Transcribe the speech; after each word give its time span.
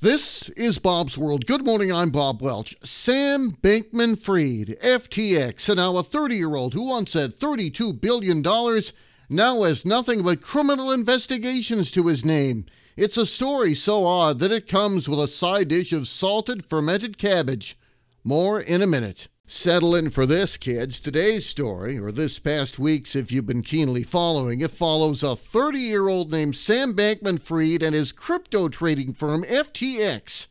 This 0.00 0.50
is 0.50 0.78
Bob's 0.78 1.16
World. 1.16 1.46
Good 1.46 1.64
morning, 1.64 1.90
I'm 1.90 2.10
Bob 2.10 2.42
Welch. 2.42 2.74
Sam 2.84 3.52
Bankman 3.52 4.20
Fried, 4.20 4.76
FTX, 4.82 5.68
and 5.70 5.76
now 5.78 5.96
a 5.96 6.02
30 6.02 6.36
year 6.36 6.56
old 6.56 6.74
who 6.74 6.86
once 6.86 7.14
had 7.14 7.38
$32 7.38 8.00
billion, 8.00 8.42
now 9.30 9.62
has 9.62 9.86
nothing 9.86 10.22
but 10.22 10.42
criminal 10.42 10.90
investigations 10.90 11.90
to 11.92 12.06
his 12.08 12.24
name. 12.24 12.66
It's 12.96 13.16
a 13.16 13.24
story 13.24 13.74
so 13.74 14.04
odd 14.04 14.40
that 14.40 14.52
it 14.52 14.68
comes 14.68 15.08
with 15.08 15.20
a 15.20 15.28
side 15.28 15.68
dish 15.68 15.92
of 15.92 16.06
salted 16.06 16.66
fermented 16.66 17.16
cabbage. 17.16 17.78
More 18.22 18.60
in 18.60 18.82
a 18.82 18.86
minute. 18.86 19.28
Settle 19.46 19.94
in 19.94 20.08
for 20.08 20.24
this, 20.24 20.56
kids. 20.56 20.98
Today's 20.98 21.44
story, 21.44 21.98
or 21.98 22.10
this 22.10 22.38
past 22.38 22.78
week's 22.78 23.14
if 23.14 23.30
you've 23.30 23.46
been 23.46 23.62
keenly 23.62 24.02
following 24.02 24.62
it, 24.62 24.70
follows 24.70 25.22
a 25.22 25.36
30 25.36 25.78
year 25.78 26.08
old 26.08 26.32
named 26.32 26.56
Sam 26.56 26.94
Bankman 26.94 27.38
Fried 27.38 27.82
and 27.82 27.94
his 27.94 28.10
crypto 28.10 28.68
trading 28.68 29.12
firm 29.12 29.44
FTX. 29.44 30.46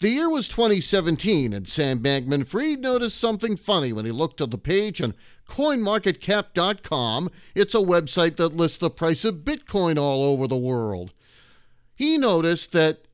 The 0.00 0.08
year 0.08 0.28
was 0.28 0.48
2017, 0.48 1.52
and 1.52 1.68
Sam 1.68 2.00
Bankman 2.00 2.44
Fried 2.44 2.80
noticed 2.80 3.20
something 3.20 3.56
funny 3.56 3.92
when 3.92 4.04
he 4.04 4.10
looked 4.10 4.40
at 4.40 4.50
the 4.50 4.58
page 4.58 5.00
on 5.00 5.14
CoinMarketCap.com. 5.48 7.30
It's 7.54 7.74
a 7.76 7.78
website 7.78 8.34
that 8.36 8.56
lists 8.56 8.78
the 8.78 8.90
price 8.90 9.24
of 9.24 9.44
Bitcoin 9.44 9.96
all 9.96 10.24
over 10.24 10.48
the 10.48 10.56
world. 10.56 11.12
He 11.94 12.18
noticed 12.18 12.72
that, 12.72 13.04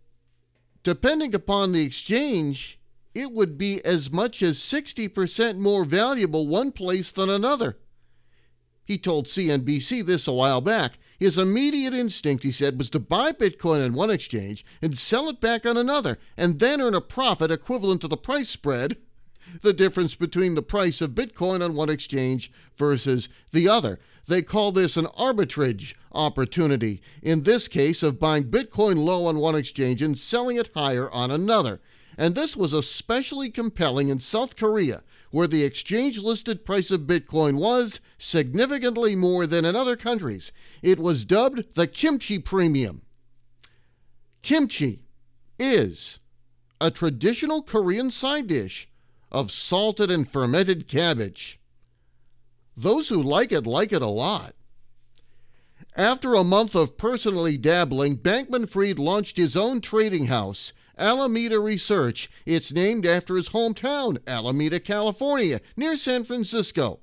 depending 0.83 1.35
upon 1.35 1.73
the 1.73 1.85
exchange, 1.85 2.80
it 3.15 3.33
would 3.33 3.59
be 3.59 3.85
as 3.85 4.13
much 4.13 4.43
as 4.43 4.59
60% 4.59 5.59
more 5.59 5.85
valuable 5.85 6.47
one 6.47 6.71
place 6.71 7.11
than 7.11 7.29
another. 7.29 7.79
He 8.85 8.99
told 8.99 9.27
CNBC 9.27 10.05
this 10.05 10.27
a 10.27 10.33
while 10.33 10.61
back. 10.61 10.99
His 11.19 11.37
immediate 11.37 11.95
instinct, 11.95 12.45
he 12.45 12.51
said, 12.51 12.79
was 12.79 12.91
to 12.91 12.99
buy 12.99 13.33
Bitcoin 13.33 13.85
on 13.85 13.93
one 13.93 14.11
exchange 14.11 14.65
and 14.81 14.97
sell 14.97 15.29
it 15.29 15.41
back 15.41 15.67
on 15.67 15.77
another, 15.77 16.19
and 16.37 16.59
then 16.59 16.81
earn 16.81 16.95
a 16.95 17.01
profit 17.01 17.51
equivalent 17.51 18.01
to 18.01 18.09
the 18.09 18.17
price 18.17 18.49
spread, 18.49 18.97
the 19.63 19.73
difference 19.73 20.15
between 20.15 20.55
the 20.55 20.63
price 20.63 21.01
of 21.01 21.11
Bitcoin 21.11 21.63
on 21.65 21.75
one 21.75 21.91
exchange 21.91 22.51
versus 22.77 23.29
the 23.53 23.69
other. 23.69 23.99
They 24.27 24.43
call 24.43 24.73
this 24.73 24.97
an 24.97 25.07
arbitrage 25.07 25.95
opportunity, 26.13 27.03
in 27.23 27.43
this 27.43 27.69
case, 27.69 28.03
of 28.03 28.19
buying 28.21 28.45
Bitcoin 28.45 29.05
low 29.05 29.27
on 29.27 29.39
one 29.39 29.55
exchange 29.55 30.03
and 30.03 30.19
selling 30.19 30.57
it 30.57 30.71
higher 30.75 31.11
on 31.11 31.31
another 31.31 31.81
and 32.21 32.35
this 32.35 32.55
was 32.55 32.75
especially 32.75 33.49
compelling 33.49 34.11
in 34.11 34.21
South 34.21 34.55
Korea, 34.55 35.03
where 35.31 35.47
the 35.47 35.65
exchange 35.65 36.19
listed 36.19 36.67
price 36.67 36.91
of 36.91 37.07
Bitcoin 37.07 37.55
was 37.57 37.99
significantly 38.19 39.17
more 39.17 39.47
than 39.47 39.65
in 39.65 39.75
other 39.75 39.97
countries. 39.97 40.53
It 40.83 40.99
was 40.99 41.25
dubbed 41.25 41.77
the 41.77 41.87
kimchi 41.87 42.39
premium. 42.39 43.01
Kimchi 44.43 45.01
is 45.59 46.19
a 46.79 46.91
traditional 46.91 47.63
Korean 47.63 48.11
side 48.11 48.49
dish 48.49 48.91
of 49.33 49.51
salted 49.51 50.11
and 50.11 50.29
fermented 50.29 50.89
cabbage. 50.89 51.59
Those 52.77 53.09
who 53.09 53.23
like 53.23 53.51
it 53.51 53.67
like 53.67 53.95
it 53.95 54.03
a 54.03 54.07
lot. 54.07 54.55
After 55.97 56.35
a 56.35 56.45
month 56.45 56.75
of 56.75 56.99
personally 56.99 57.57
dabbling, 57.57 58.19
Bankman 58.19 58.69
Fried 58.69 58.99
launched 58.99 59.39
his 59.39 59.57
own 59.57 59.81
trading 59.81 60.27
house 60.27 60.75
Alameda 61.01 61.59
Research. 61.59 62.31
It's 62.47 62.73
named 62.73 63.07
after 63.07 63.35
his 63.37 63.49
hometown, 63.49 64.19
Alameda, 64.29 64.79
California, 64.79 65.61
near 65.77 65.97
San 65.97 66.23
Francisco. 66.25 67.01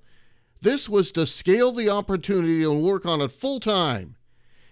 This 0.61 0.87
was 0.87 1.11
to 1.11 1.25
scale 1.25 1.71
the 1.71 1.89
opportunity 1.89 2.63
and 2.63 2.83
work 2.83 3.05
on 3.05 3.21
it 3.21 3.31
full 3.31 3.59
time. 3.59 4.15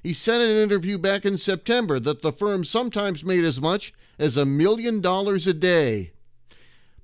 He 0.02 0.14
said 0.14 0.40
in 0.42 0.52
an 0.52 0.64
interview 0.64 0.98
back 0.98 1.26
in 1.26 1.38
September 1.38 2.00
that 2.00 2.22
the 2.22 2.32
firm 2.32 2.64
sometimes 2.64 3.26
made 3.26 3.44
as 3.44 3.60
much 3.60 3.92
as 4.20 4.38
a 4.38 4.46
million 4.46 5.02
dollars 5.02 5.48
a 5.48 5.54
day. 5.54 6.12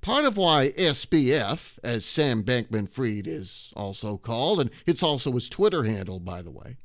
Part 0.02 0.26
of 0.26 0.38
why 0.38 0.72
SBF, 0.78 1.78
as 1.84 2.06
Sam 2.06 2.44
Bankman 2.44 2.90
Fried 2.90 3.28
is 3.28 3.72
also 3.76 4.18
called, 4.18 4.60
and 4.60 4.72
it's 4.88 5.04
also 5.04 5.32
his 5.32 5.50
Twitter 5.50 5.84
handle, 5.84 6.20
by 6.20 6.42
the 6.42 6.50
way, 6.50 6.78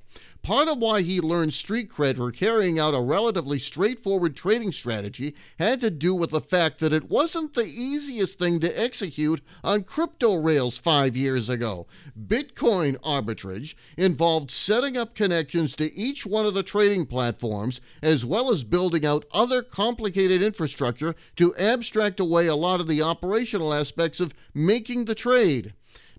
Part 0.42 0.68
of 0.68 0.78
why 0.78 1.02
he 1.02 1.20
learned 1.20 1.54
street 1.54 1.90
cred 1.90 2.18
for 2.18 2.30
carrying 2.30 2.78
out 2.78 2.94
a 2.94 3.00
relatively 3.00 3.58
straightforward 3.58 4.36
trading 4.36 4.70
strategy 4.70 5.34
had 5.58 5.80
to 5.80 5.90
do 5.90 6.14
with 6.14 6.30
the 6.30 6.40
fact 6.40 6.78
that 6.78 6.92
it 6.92 7.10
wasn't 7.10 7.54
the 7.54 7.64
easiest 7.64 8.38
thing 8.38 8.60
to 8.60 8.80
execute 8.80 9.40
on 9.64 9.82
crypto 9.82 10.36
rails 10.36 10.78
five 10.78 11.16
years 11.16 11.48
ago. 11.48 11.88
Bitcoin 12.16 12.96
arbitrage 12.98 13.74
involved 13.96 14.52
setting 14.52 14.96
up 14.96 15.16
connections 15.16 15.74
to 15.74 15.92
each 15.96 16.24
one 16.24 16.46
of 16.46 16.54
the 16.54 16.62
trading 16.62 17.06
platforms, 17.06 17.80
as 18.00 18.24
well 18.24 18.52
as 18.52 18.62
building 18.62 19.04
out 19.04 19.24
other 19.32 19.62
complicated 19.62 20.42
infrastructure 20.42 21.16
to 21.34 21.56
abstract 21.56 22.20
away 22.20 22.46
a 22.46 22.54
lot 22.54 22.78
of 22.78 22.86
the 22.86 23.02
operational 23.02 23.74
aspects 23.74 24.20
of 24.20 24.32
making 24.54 25.06
the 25.06 25.14
trade. 25.14 25.74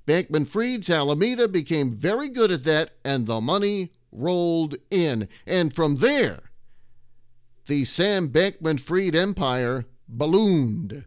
Bankman 0.07 0.47
Fried's 0.47 0.90
Alameda 0.90 1.50
became 1.50 1.91
very 1.91 2.29
good 2.29 2.50
at 2.50 2.63
that, 2.63 2.91
and 3.03 3.28
the 3.28 3.41
money 3.41 3.91
rolled 4.12 4.75
in. 4.90 5.28
And 5.45 5.75
from 5.75 5.97
there, 5.97 6.44
the 7.68 7.84
Sam 7.84 8.29
Bankman 8.29 8.79
Fried 8.79 9.16
empire 9.16 9.85
ballooned. 10.07 11.03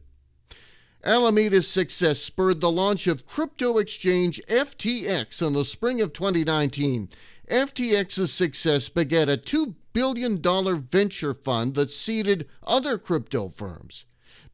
Alameda's 1.02 1.66
success 1.66 2.20
spurred 2.20 2.60
the 2.60 2.70
launch 2.70 3.06
of 3.06 3.26
crypto 3.26 3.78
exchange 3.78 4.38
FTX 4.48 5.44
in 5.46 5.54
the 5.54 5.64
spring 5.64 6.02
of 6.02 6.12
2019. 6.12 7.08
FTX's 7.50 8.30
success 8.30 8.90
begat 8.90 9.30
a 9.30 9.38
$2 9.38 9.76
billion 9.94 10.42
venture 10.82 11.32
fund 11.32 11.74
that 11.74 11.90
seeded 11.90 12.46
other 12.62 12.98
crypto 12.98 13.48
firms. 13.48 14.04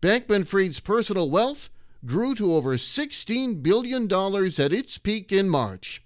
Bankman 0.00 0.46
Fried's 0.46 0.78
personal 0.78 1.28
wealth 1.28 1.68
grew 2.06 2.34
to 2.36 2.54
over 2.54 2.76
$16 2.76 3.62
billion 3.62 4.04
at 4.04 4.72
its 4.72 4.98
peak 4.98 5.32
in 5.32 5.48
March. 5.48 6.02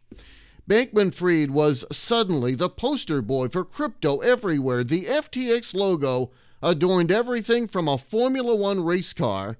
Bankman 0.68 1.12
Fried 1.12 1.50
was 1.50 1.84
suddenly 1.90 2.54
the 2.54 2.68
poster 2.68 3.22
boy 3.22 3.48
for 3.48 3.64
crypto 3.64 4.18
everywhere. 4.18 4.84
The 4.84 5.06
FTX 5.06 5.74
logo 5.74 6.30
adorned 6.62 7.10
everything 7.10 7.66
from 7.66 7.88
a 7.88 7.98
Formula 7.98 8.54
One 8.54 8.84
race 8.84 9.12
car 9.12 9.58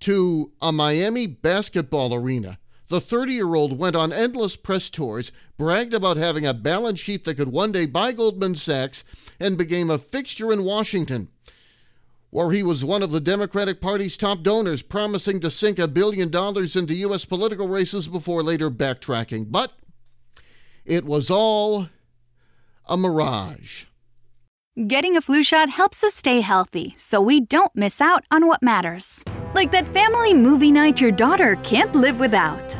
to 0.00 0.52
a 0.60 0.72
Miami 0.72 1.26
basketball 1.26 2.14
arena. 2.14 2.58
The 2.88 3.00
30 3.00 3.32
year 3.32 3.54
old 3.54 3.78
went 3.78 3.96
on 3.96 4.12
endless 4.12 4.54
press 4.54 4.90
tours, 4.90 5.32
bragged 5.58 5.92
about 5.92 6.16
having 6.16 6.46
a 6.46 6.54
balance 6.54 7.00
sheet 7.00 7.24
that 7.24 7.34
could 7.34 7.48
one 7.48 7.72
day 7.72 7.86
buy 7.86 8.12
Goldman 8.12 8.54
Sachs, 8.54 9.02
and 9.40 9.58
became 9.58 9.90
a 9.90 9.98
fixture 9.98 10.52
in 10.52 10.62
Washington, 10.62 11.28
where 12.36 12.50
he 12.50 12.62
was 12.62 12.84
one 12.84 13.02
of 13.02 13.12
the 13.12 13.18
Democratic 13.18 13.80
Party's 13.80 14.18
top 14.18 14.42
donors, 14.42 14.82
promising 14.82 15.40
to 15.40 15.50
sink 15.50 15.78
a 15.78 15.88
billion 15.88 16.28
dollars 16.28 16.76
into 16.76 16.92
U.S. 16.96 17.24
political 17.24 17.66
races 17.66 18.08
before 18.08 18.42
later 18.42 18.70
backtracking. 18.70 19.46
But 19.48 19.72
it 20.84 21.06
was 21.06 21.30
all 21.30 21.88
a 22.84 22.98
mirage. 22.98 23.84
Getting 24.86 25.16
a 25.16 25.22
flu 25.22 25.42
shot 25.42 25.70
helps 25.70 26.04
us 26.04 26.12
stay 26.12 26.42
healthy 26.42 26.92
so 26.98 27.22
we 27.22 27.40
don't 27.40 27.74
miss 27.74 28.02
out 28.02 28.26
on 28.30 28.46
what 28.46 28.62
matters. 28.62 29.24
Like 29.54 29.70
that 29.70 29.88
family 29.88 30.34
movie 30.34 30.70
night 30.70 31.00
your 31.00 31.12
daughter 31.12 31.56
can't 31.62 31.94
live 31.94 32.20
without. 32.20 32.78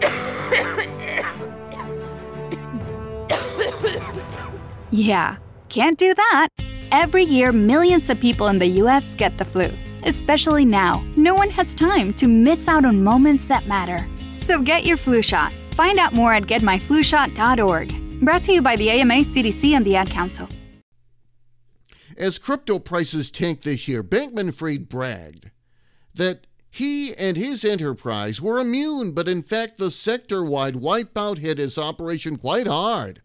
yeah, 4.92 5.36
can't 5.68 5.98
do 5.98 6.14
that. 6.14 6.50
Every 6.92 7.24
year, 7.24 7.52
millions 7.52 8.08
of 8.10 8.20
people 8.20 8.48
in 8.48 8.58
the 8.58 8.66
US 8.82 9.14
get 9.14 9.38
the 9.38 9.44
flu. 9.44 9.70
Especially 10.04 10.64
now, 10.64 11.04
no 11.16 11.34
one 11.34 11.50
has 11.50 11.74
time 11.74 12.12
to 12.14 12.28
miss 12.28 12.68
out 12.68 12.84
on 12.84 13.02
moments 13.02 13.48
that 13.48 13.66
matter. 13.66 14.06
So 14.32 14.62
get 14.62 14.84
your 14.84 14.96
flu 14.96 15.20
shot. 15.20 15.52
Find 15.72 15.98
out 15.98 16.14
more 16.14 16.32
at 16.32 16.44
getmyflushot.org. 16.44 18.20
Brought 18.20 18.44
to 18.44 18.52
you 18.52 18.62
by 18.62 18.76
the 18.76 18.90
AMA, 18.90 19.14
CDC, 19.14 19.72
and 19.72 19.84
the 19.84 19.96
Ad 19.96 20.10
Council. 20.10 20.48
As 22.16 22.38
crypto 22.38 22.78
prices 22.78 23.30
tanked 23.30 23.64
this 23.64 23.88
year, 23.88 24.02
Bankman 24.02 24.54
Fried 24.54 24.88
bragged 24.88 25.50
that 26.14 26.46
he 26.70 27.14
and 27.14 27.36
his 27.36 27.64
enterprise 27.64 28.40
were 28.40 28.60
immune, 28.60 29.12
but 29.12 29.28
in 29.28 29.42
fact, 29.42 29.78
the 29.78 29.90
sector 29.90 30.44
wide 30.44 30.74
wipeout 30.74 31.38
hit 31.38 31.58
his 31.58 31.78
operation 31.78 32.36
quite 32.36 32.66
hard. 32.66 33.22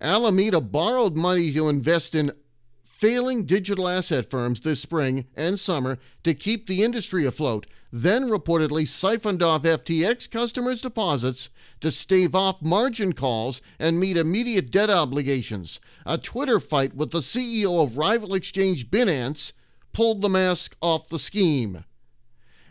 Alameda 0.00 0.60
borrowed 0.60 1.16
money 1.16 1.52
to 1.52 1.68
invest 1.68 2.14
in 2.14 2.32
failing 3.00 3.46
digital 3.46 3.88
asset 3.88 4.28
firms 4.28 4.60
this 4.60 4.78
spring 4.78 5.24
and 5.34 5.58
summer 5.58 5.98
to 6.22 6.34
keep 6.34 6.66
the 6.66 6.82
industry 6.82 7.24
afloat, 7.24 7.66
then 7.90 8.24
reportedly 8.24 8.86
siphoned 8.86 9.42
off 9.42 9.62
FTX 9.62 10.30
customers' 10.30 10.82
deposits 10.82 11.48
to 11.80 11.90
stave 11.90 12.34
off 12.34 12.60
margin 12.60 13.14
calls 13.14 13.62
and 13.78 13.98
meet 13.98 14.18
immediate 14.18 14.70
debt 14.70 14.90
obligations. 14.90 15.80
A 16.04 16.18
Twitter 16.18 16.60
fight 16.60 16.94
with 16.94 17.10
the 17.10 17.20
CEO 17.20 17.82
of 17.82 17.96
rival 17.96 18.34
exchange 18.34 18.90
Binance 18.90 19.54
pulled 19.94 20.20
the 20.20 20.28
mask 20.28 20.76
off 20.82 21.08
the 21.08 21.18
scheme. 21.18 21.84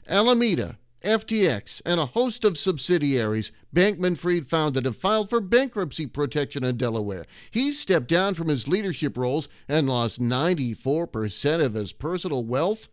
Alameda 0.08 0.78
FTX 1.04 1.82
and 1.86 2.00
a 2.00 2.08
host 2.08 2.44
of 2.44 2.58
subsidiaries 2.58 3.52
Bankman 3.74 4.18
Fried 4.18 4.48
founded 4.48 4.86
have 4.86 4.98
filed 4.98 5.30
for 5.30 5.40
bankruptcy 5.40 6.08
protection 6.08 6.64
in 6.64 6.78
Delaware. 6.78 7.26
He 7.52 7.72
stepped 7.72 8.08
down 8.08 8.36
from 8.36 8.50
his 8.50 8.68
leadership 8.68 9.18
roles 9.18 9.48
and 9.68 9.88
lost 9.88 10.22
94% 10.22 11.64
of 11.64 11.74
his 11.74 11.94
personal 11.94 12.44
wealth 12.44 12.90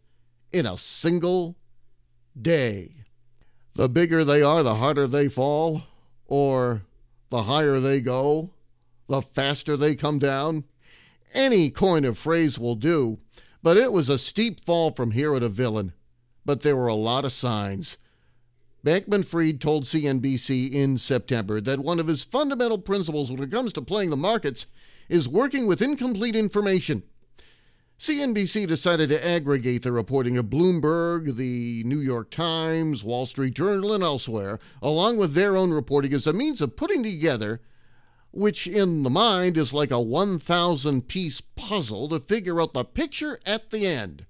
in 0.53 0.67
a 0.67 0.79
single 0.79 1.57
day. 2.41 2.93
The 3.75 3.89
bigger 3.89 4.25
they 4.25 4.43
are, 4.43 4.63
the 4.63 4.77
harder 4.77 5.07
they 5.07 5.29
fall, 5.29 5.83
or 6.27 6.83
the 7.31 7.43
higher 7.43 7.81
they 7.81 8.01
go, 8.01 8.51
the 9.09 9.21
faster 9.21 9.77
they 9.77 9.95
come 9.95 10.19
down. 10.19 10.65
Any 11.35 11.71
coin 11.71 12.05
of 12.05 12.17
phrase 12.17 12.59
will 12.59 12.77
do, 12.77 13.19
but 13.63 13.77
it 13.77 13.93
was 13.93 14.09
a 14.09 14.17
steep 14.17 14.65
fall 14.65 14.93
from 14.93 15.11
hero 15.11 15.39
to 15.41 15.49
villain. 15.49 15.93
But 16.47 16.63
there 16.63 16.77
were 16.77 16.87
a 16.87 16.95
lot 16.95 17.25
of 17.25 17.33
signs. 17.33 17.99
Bankman 18.85 19.27
Fried 19.27 19.61
told 19.61 19.83
CNBC 19.83 20.71
in 20.73 20.97
September 20.97 21.61
that 21.61 21.81
one 21.81 21.99
of 21.99 22.07
his 22.07 22.25
fundamental 22.25 22.79
principles 22.79 23.33
when 23.33 23.43
it 23.43 23.51
comes 23.51 23.73
to 23.73 23.83
playing 23.83 24.11
the 24.11 24.17
markets 24.17 24.69
is 25.09 25.29
working 25.29 25.67
with 25.67 25.83
incomplete 25.83 26.37
information. 26.37 27.03
CNBC 27.99 28.69
decided 28.69 29.09
to 29.09 29.27
aggregate 29.27 29.83
the 29.83 29.91
reporting 29.91 30.37
of 30.39 30.47
Bloomberg, 30.47 31.37
the 31.37 31.83
New 31.85 31.99
York 31.99 32.31
Times, 32.31 33.03
Wall 33.03 33.27
Street 33.27 33.55
Journal, 33.55 33.93
and 33.93 34.05
elsewhere, 34.05 34.61
along 34.81 35.17
with 35.17 35.35
their 35.35 35.57
own 35.57 35.73
reporting, 35.73 36.13
as 36.13 36.27
a 36.27 36.33
means 36.33 36.61
of 36.61 36.77
putting 36.77 37.03
together, 37.03 37.61
which 38.31 38.69
in 38.69 39.03
the 39.03 39.11
mind 39.11 39.57
is 39.57 39.73
like 39.73 39.91
a 39.91 40.01
1,000 40.01 41.09
piece 41.09 41.41
puzzle 41.41 42.09
to 42.11 42.21
figure 42.21 42.61
out 42.61 42.73
the 42.73 42.85
picture 42.85 43.41
at 43.47 43.71
the 43.71 43.87
end. 43.87 44.27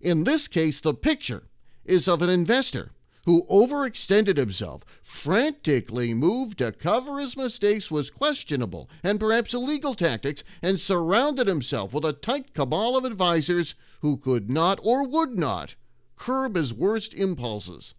In 0.00 0.24
this 0.24 0.48
case, 0.48 0.80
the 0.80 0.94
picture 0.94 1.44
is 1.84 2.06
of 2.06 2.22
an 2.22 2.30
investor 2.30 2.92
who 3.28 3.44
overextended 3.50 4.38
himself, 4.38 4.84
frantically 5.02 6.14
moved 6.14 6.56
to 6.56 6.72
cover 6.72 7.18
his 7.18 7.36
mistakes 7.36 7.90
with 7.90 8.14
questionable 8.14 8.88
and 9.02 9.20
perhaps 9.20 9.52
illegal 9.52 9.94
tactics, 9.94 10.42
and 10.62 10.80
surrounded 10.80 11.46
himself 11.46 11.92
with 11.92 12.06
a 12.06 12.12
tight 12.14 12.54
cabal 12.54 12.96
of 12.96 13.04
advisers 13.04 13.74
who 14.00 14.16
could 14.16 14.48
not 14.48 14.80
or 14.82 15.06
would 15.06 15.38
not 15.38 15.74
curb 16.16 16.56
his 16.56 16.72
worst 16.72 17.12
impulses. 17.12 17.94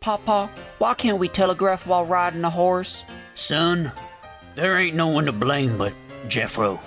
Papa, 0.00 0.48
why 0.78 0.94
can't 0.94 1.18
we 1.18 1.28
telegraph 1.28 1.86
while 1.86 2.06
riding 2.06 2.44
a 2.44 2.50
horse? 2.50 3.04
Son, 3.34 3.92
there 4.54 4.78
ain't 4.78 4.96
no 4.96 5.08
one 5.08 5.26
to 5.26 5.32
blame 5.32 5.76
but 5.76 5.92
Jeffro. 6.26 6.80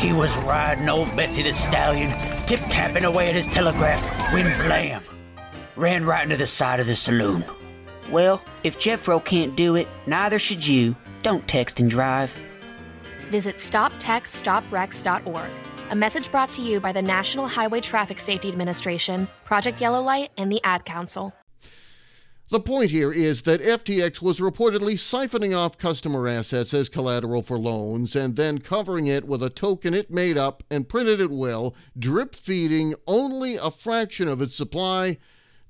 He 0.00 0.14
was 0.14 0.36
riding 0.38 0.88
old 0.88 1.14
Betsy 1.14 1.42
the 1.42 1.52
Stallion, 1.52 2.10
tip 2.46 2.60
tapping 2.70 3.04
away 3.04 3.28
at 3.28 3.34
his 3.34 3.46
telegraph, 3.46 4.02
when 4.32 4.46
blam! 4.66 5.02
ran 5.76 6.06
right 6.06 6.24
into 6.24 6.38
the 6.38 6.46
side 6.46 6.80
of 6.80 6.86
the 6.86 6.96
saloon. 6.96 7.44
Well, 8.10 8.42
if 8.64 8.78
Jeffro 8.78 9.22
can't 9.22 9.54
do 9.56 9.74
it, 9.76 9.86
neither 10.06 10.38
should 10.38 10.66
you. 10.66 10.96
Don't 11.22 11.46
text 11.46 11.80
and 11.80 11.90
drive. 11.90 12.34
Visit 13.28 13.56
StopTextStopWrecks.org. 13.56 15.50
A 15.90 15.96
message 15.96 16.30
brought 16.30 16.50
to 16.52 16.62
you 16.62 16.80
by 16.80 16.92
the 16.92 17.02
National 17.02 17.46
Highway 17.46 17.82
Traffic 17.82 18.20
Safety 18.20 18.48
Administration, 18.48 19.28
Project 19.44 19.82
Yellow 19.82 20.00
Light, 20.00 20.30
and 20.38 20.50
the 20.50 20.62
Ad 20.64 20.86
Council. 20.86 21.34
The 22.50 22.58
point 22.58 22.90
here 22.90 23.12
is 23.12 23.42
that 23.42 23.62
FTX 23.62 24.20
was 24.20 24.40
reportedly 24.40 24.94
siphoning 24.94 25.56
off 25.56 25.78
customer 25.78 26.26
assets 26.26 26.74
as 26.74 26.88
collateral 26.88 27.42
for 27.42 27.56
loans 27.56 28.16
and 28.16 28.34
then 28.34 28.58
covering 28.58 29.06
it 29.06 29.24
with 29.24 29.40
a 29.40 29.50
token 29.50 29.94
it 29.94 30.10
made 30.10 30.36
up 30.36 30.64
and 30.68 30.88
printed 30.88 31.20
at 31.20 31.30
will, 31.30 31.76
drip 31.96 32.34
feeding 32.34 32.96
only 33.06 33.54
a 33.54 33.70
fraction 33.70 34.26
of 34.26 34.42
its 34.42 34.56
supply 34.56 35.18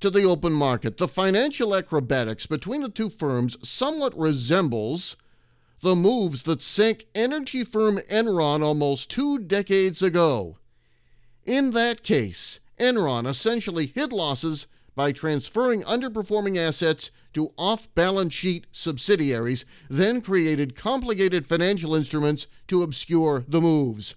to 0.01 0.09
the 0.09 0.23
open 0.23 0.55
market. 0.55 0.97
The 0.97 1.07
financial 1.07 1.75
acrobatics 1.75 2.47
between 2.47 2.81
the 2.81 2.89
two 2.89 3.11
firms 3.11 3.59
somewhat 3.63 4.19
resembles 4.19 5.19
the 5.83 5.95
moves 5.95 6.45
that 6.45 6.63
sank 6.63 7.05
energy 7.15 7.63
firm 7.63 7.99
Enron 8.11 8.63
almost 8.63 9.11
two 9.11 9.39
decades 9.39 10.01
ago. 10.01 10.57
In 11.45 11.73
that 11.73 12.03
case, 12.03 12.59
Enron 12.79 13.27
essentially 13.27 13.93
hid 13.95 14.15
losses 14.15 14.67
by 14.95 15.13
transferring 15.13 15.83
underperforming 15.83 16.57
assets 16.57 17.11
to 17.33 17.53
off 17.57 17.93
balance 17.95 18.35
sheet 18.35 18.67
subsidiaries, 18.73 19.65
then 19.89 20.21
created 20.21 20.77
complicated 20.77 21.47
financial 21.47 21.95
instruments 21.95 22.47
to 22.69 22.83
obscure 22.83 23.45
the 23.47 23.61
moves. 23.61 24.15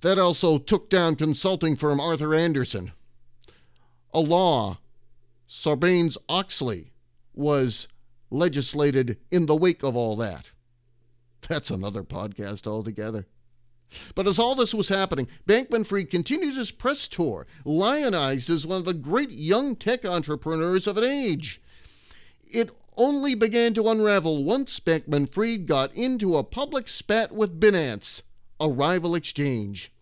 That 0.00 0.18
also 0.18 0.58
took 0.58 0.88
down 0.90 1.16
consulting 1.16 1.74
firm 1.76 2.00
Arthur 2.00 2.34
Andersen. 2.34 2.92
A 4.14 4.20
law 4.20 4.78
Sarbanes 5.48 6.16
Oxley 6.28 6.92
was 7.34 7.88
legislated 8.30 9.18
in 9.30 9.46
the 9.46 9.56
wake 9.56 9.82
of 9.82 9.96
all 9.96 10.16
that. 10.16 10.52
That's 11.48 11.70
another 11.70 12.02
podcast 12.02 12.66
altogether. 12.66 13.26
But 14.14 14.26
as 14.26 14.38
all 14.38 14.54
this 14.54 14.74
was 14.74 14.88
happening, 14.88 15.28
Bankman 15.46 15.86
Fried 15.86 16.10
continued 16.10 16.54
his 16.54 16.70
press 16.70 17.08
tour, 17.08 17.46
lionized 17.64 18.50
as 18.50 18.66
one 18.66 18.78
of 18.78 18.84
the 18.84 18.94
great 18.94 19.30
young 19.30 19.76
tech 19.76 20.04
entrepreneurs 20.04 20.86
of 20.86 20.98
an 20.98 21.04
age. 21.04 21.60
It 22.50 22.70
only 22.96 23.34
began 23.34 23.74
to 23.74 23.88
unravel 23.88 24.44
once 24.44 24.78
Bankman 24.80 25.32
Fried 25.32 25.66
got 25.66 25.94
into 25.94 26.36
a 26.36 26.44
public 26.44 26.88
spat 26.88 27.32
with 27.32 27.60
Binance, 27.60 28.22
a 28.60 28.68
rival 28.68 29.14
exchange. 29.14 29.92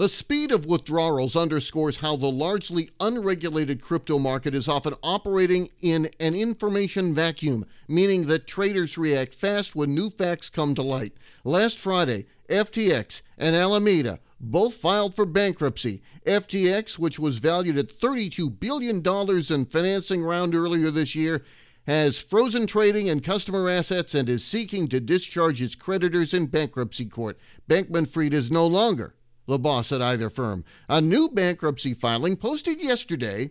The 0.00 0.08
speed 0.08 0.50
of 0.50 0.64
withdrawals 0.64 1.36
underscores 1.36 1.98
how 1.98 2.16
the 2.16 2.30
largely 2.30 2.88
unregulated 3.00 3.82
crypto 3.82 4.18
market 4.18 4.54
is 4.54 4.66
often 4.66 4.94
operating 5.02 5.68
in 5.82 6.08
an 6.18 6.34
information 6.34 7.14
vacuum, 7.14 7.66
meaning 7.86 8.26
that 8.28 8.46
traders 8.46 8.96
react 8.96 9.34
fast 9.34 9.76
when 9.76 9.94
new 9.94 10.08
facts 10.08 10.48
come 10.48 10.74
to 10.74 10.80
light. 10.80 11.12
Last 11.44 11.78
Friday, 11.78 12.24
FTX 12.48 13.20
and 13.36 13.54
Alameda 13.54 14.20
both 14.40 14.72
filed 14.72 15.14
for 15.14 15.26
bankruptcy. 15.26 16.00
FTX, 16.24 16.98
which 16.98 17.18
was 17.18 17.36
valued 17.36 17.76
at 17.76 17.92
$32 18.00 18.58
billion 18.58 19.02
in 19.04 19.66
financing 19.66 20.22
round 20.22 20.54
earlier 20.54 20.90
this 20.90 21.14
year, 21.14 21.44
has 21.86 22.22
frozen 22.22 22.66
trading 22.66 23.10
and 23.10 23.22
customer 23.22 23.68
assets 23.68 24.14
and 24.14 24.30
is 24.30 24.42
seeking 24.42 24.88
to 24.88 24.98
discharge 24.98 25.60
its 25.60 25.74
creditors 25.74 26.32
in 26.32 26.46
bankruptcy 26.46 27.04
court. 27.04 27.38
Bankman 27.68 28.08
Fried 28.08 28.32
is 28.32 28.50
no 28.50 28.66
longer 28.66 29.14
the 29.50 29.58
boss 29.58 29.92
at 29.92 30.00
either 30.00 30.30
firm. 30.30 30.64
A 30.88 31.00
new 31.00 31.28
bankruptcy 31.28 31.92
filing 31.92 32.36
posted 32.36 32.82
yesterday, 32.82 33.50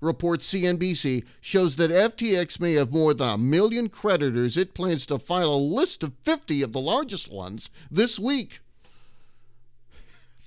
reports 0.00 0.52
CNBC, 0.52 1.24
shows 1.40 1.76
that 1.76 1.90
FTX 1.90 2.58
may 2.58 2.72
have 2.72 2.92
more 2.92 3.14
than 3.14 3.28
a 3.28 3.38
million 3.38 3.88
creditors. 3.88 4.56
It 4.56 4.74
plans 4.74 5.06
to 5.06 5.18
file 5.18 5.52
a 5.52 5.56
list 5.56 6.02
of 6.02 6.14
50 6.22 6.62
of 6.62 6.72
the 6.72 6.80
largest 6.80 7.32
ones 7.32 7.70
this 7.90 8.18
week. 8.18 8.60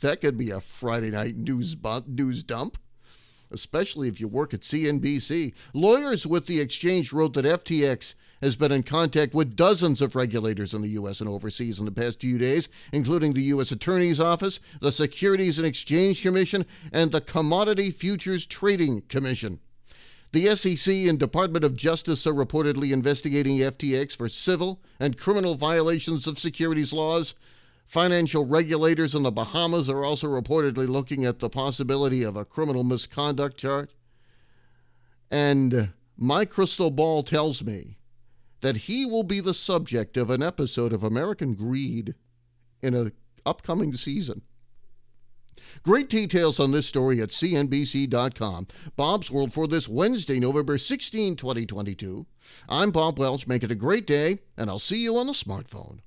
That 0.01 0.19
could 0.19 0.37
be 0.37 0.49
a 0.49 0.59
Friday 0.59 1.11
night 1.11 1.37
news, 1.37 1.75
bu- 1.75 2.01
news 2.07 2.43
dump 2.43 2.77
especially 3.51 4.07
if 4.07 4.19
you 4.19 4.27
work 4.27 4.53
at 4.53 4.61
CNBC. 4.61 5.53
Lawyers 5.73 6.25
with 6.25 6.47
the 6.47 6.59
exchange 6.59 7.11
wrote 7.11 7.33
that 7.33 7.45
FTX 7.45 8.15
has 8.41 8.55
been 8.55 8.71
in 8.71 8.83
contact 8.83 9.33
with 9.33 9.55
dozens 9.55 10.01
of 10.01 10.15
regulators 10.15 10.73
in 10.73 10.81
the 10.81 10.89
U.S. 10.89 11.19
and 11.19 11.29
overseas 11.29 11.79
in 11.79 11.85
the 11.85 11.91
past 11.91 12.19
few 12.19 12.37
days, 12.37 12.69
including 12.91 13.33
the 13.33 13.41
U.S. 13.43 13.71
Attorney's 13.71 14.19
Office, 14.19 14.59
the 14.81 14.91
Securities 14.91 15.57
and 15.57 15.67
Exchange 15.67 16.21
Commission, 16.21 16.65
and 16.91 17.11
the 17.11 17.21
Commodity 17.21 17.91
Futures 17.91 18.45
Trading 18.45 19.01
Commission. 19.09 19.59
The 20.33 20.55
SEC 20.55 20.93
and 21.09 21.19
Department 21.19 21.65
of 21.65 21.75
Justice 21.75 22.25
are 22.25 22.33
reportedly 22.33 22.93
investigating 22.93 23.57
FTX 23.57 24.15
for 24.15 24.29
civil 24.29 24.79
and 24.99 25.17
criminal 25.17 25.55
violations 25.55 26.25
of 26.25 26.39
securities 26.39 26.93
laws. 26.93 27.35
Financial 27.91 28.45
regulators 28.45 29.15
in 29.15 29.23
the 29.23 29.33
Bahamas 29.33 29.89
are 29.89 30.05
also 30.05 30.27
reportedly 30.27 30.87
looking 30.87 31.25
at 31.25 31.39
the 31.39 31.49
possibility 31.49 32.23
of 32.23 32.37
a 32.37 32.45
criminal 32.45 32.85
misconduct 32.85 33.57
charge. 33.57 33.89
And 35.29 35.91
my 36.15 36.45
crystal 36.45 36.89
ball 36.89 37.21
tells 37.21 37.61
me 37.61 37.97
that 38.61 38.77
he 38.77 39.05
will 39.05 39.23
be 39.23 39.41
the 39.41 39.53
subject 39.53 40.15
of 40.15 40.29
an 40.29 40.41
episode 40.41 40.93
of 40.93 41.03
American 41.03 41.53
Greed 41.53 42.15
in 42.81 42.93
an 42.93 43.11
upcoming 43.45 43.91
season. 43.91 44.43
Great 45.83 46.07
details 46.07 46.61
on 46.61 46.71
this 46.71 46.87
story 46.87 47.19
at 47.19 47.31
CNBC.com. 47.31 48.67
Bob's 48.95 49.29
World 49.29 49.51
for 49.51 49.67
this 49.67 49.89
Wednesday, 49.89 50.39
November 50.39 50.77
16, 50.77 51.35
2022. 51.35 52.25
I'm 52.69 52.91
Bob 52.91 53.19
Welch. 53.19 53.47
Make 53.47 53.63
it 53.63 53.71
a 53.71 53.75
great 53.75 54.07
day, 54.07 54.39
and 54.55 54.69
I'll 54.69 54.79
see 54.79 55.03
you 55.03 55.17
on 55.17 55.27
the 55.27 55.33
smartphone. 55.33 55.99